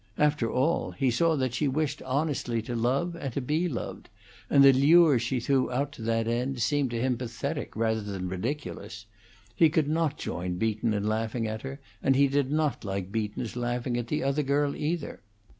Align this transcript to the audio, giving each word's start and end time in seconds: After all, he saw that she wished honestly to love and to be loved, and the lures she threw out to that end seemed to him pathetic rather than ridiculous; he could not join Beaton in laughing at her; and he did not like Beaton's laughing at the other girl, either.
After 0.17 0.51
all, 0.51 0.93
he 0.93 1.11
saw 1.11 1.35
that 1.35 1.53
she 1.53 1.67
wished 1.67 2.01
honestly 2.01 2.59
to 2.63 2.73
love 2.75 3.15
and 3.15 3.31
to 3.33 3.39
be 3.39 3.69
loved, 3.69 4.09
and 4.49 4.63
the 4.63 4.73
lures 4.73 5.21
she 5.21 5.39
threw 5.39 5.71
out 5.71 5.91
to 5.91 6.01
that 6.01 6.27
end 6.27 6.59
seemed 6.59 6.89
to 6.89 6.99
him 6.99 7.19
pathetic 7.19 7.75
rather 7.75 8.01
than 8.01 8.27
ridiculous; 8.27 9.05
he 9.55 9.69
could 9.69 9.87
not 9.87 10.17
join 10.17 10.55
Beaton 10.57 10.95
in 10.95 11.07
laughing 11.07 11.45
at 11.47 11.61
her; 11.61 11.79
and 12.01 12.15
he 12.15 12.27
did 12.27 12.51
not 12.51 12.83
like 12.83 13.11
Beaton's 13.11 13.55
laughing 13.55 13.95
at 13.95 14.07
the 14.07 14.23
other 14.23 14.41
girl, 14.41 14.75
either. 14.75 15.21